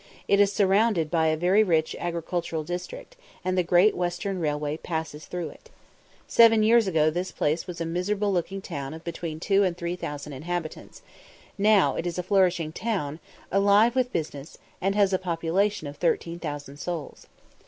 It 0.27 0.39
is 0.39 0.51
surrounded 0.51 1.11
by 1.11 1.27
a 1.27 1.37
very 1.37 1.61
rich 1.63 1.95
agricultural 1.99 2.63
district, 2.63 3.15
and 3.45 3.55
the 3.55 3.61
Great 3.61 3.95
Western 3.95 4.39
Railway 4.39 4.77
passes 4.77 5.27
through 5.27 5.49
it. 5.49 5.69
Seven 6.27 6.63
years 6.63 6.87
ago 6.87 7.11
this 7.11 7.31
place 7.31 7.67
was 7.67 7.79
a 7.79 7.85
miserable 7.85 8.33
looking 8.33 8.61
village 8.61 8.95
of 8.95 9.03
between 9.03 9.39
two 9.39 9.63
and 9.63 9.77
three 9.77 9.95
thousand 9.95 10.33
inhabitants; 10.33 11.03
now 11.55 11.95
it 11.97 12.07
is 12.07 12.17
a 12.17 12.23
flourishing 12.23 12.71
town, 12.71 13.19
alive 13.51 13.93
with 13.95 14.11
business, 14.11 14.57
and 14.81 14.95
has 14.95 15.13
a 15.13 15.19
population 15.19 15.85
of 15.85 15.97
13,000 15.97 16.77
souls. 16.77 17.27